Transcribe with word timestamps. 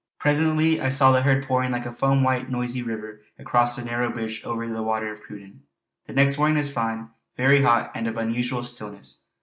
Presently 0.17 0.81
I 0.81 0.89
saw 0.89 1.11
the 1.11 1.21
herd 1.21 1.45
pouring 1.45 1.69
like 1.69 1.85
a 1.85 1.93
foam 1.93 2.23
white 2.23 2.49
noisy 2.49 2.81
river 2.81 3.21
across 3.37 3.75
the 3.75 3.85
narrow 3.85 4.09
bridge 4.11 4.43
over 4.43 4.67
the 4.67 4.81
Water 4.81 5.13
of 5.13 5.21
Cruden. 5.21 5.59
The 6.05 6.13
next 6.13 6.39
morning 6.39 6.57
was 6.57 6.73
fine, 6.73 7.09
very 7.37 7.61
hot, 7.61 7.91
and 7.93 8.07
of 8.07 8.17
an 8.17 8.29
unusual 8.29 8.63
stillness. 8.63 9.19